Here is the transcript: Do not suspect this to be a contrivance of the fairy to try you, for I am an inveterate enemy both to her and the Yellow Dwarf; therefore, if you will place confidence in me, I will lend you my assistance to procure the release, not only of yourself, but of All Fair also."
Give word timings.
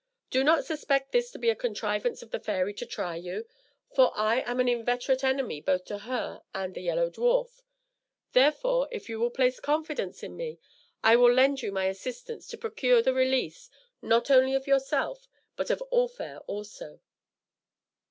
Do 0.31 0.43
not 0.43 0.65
suspect 0.65 1.11
this 1.11 1.29
to 1.29 1.37
be 1.37 1.51
a 1.51 1.55
contrivance 1.55 2.23
of 2.23 2.31
the 2.31 2.39
fairy 2.39 2.73
to 2.73 2.87
try 2.87 3.15
you, 3.17 3.45
for 3.93 4.11
I 4.17 4.41
am 4.47 4.59
an 4.59 4.67
inveterate 4.67 5.23
enemy 5.23 5.61
both 5.61 5.85
to 5.85 5.99
her 5.99 6.41
and 6.55 6.73
the 6.73 6.81
Yellow 6.81 7.11
Dwarf; 7.11 7.61
therefore, 8.33 8.87
if 8.91 9.09
you 9.09 9.19
will 9.19 9.29
place 9.29 9.59
confidence 9.59 10.23
in 10.23 10.35
me, 10.35 10.57
I 11.03 11.15
will 11.17 11.31
lend 11.31 11.61
you 11.61 11.71
my 11.71 11.85
assistance 11.85 12.47
to 12.47 12.57
procure 12.57 13.03
the 13.03 13.13
release, 13.13 13.69
not 14.01 14.31
only 14.31 14.55
of 14.55 14.65
yourself, 14.65 15.27
but 15.55 15.69
of 15.69 15.83
All 15.91 16.07
Fair 16.07 16.39
also." 16.47 16.99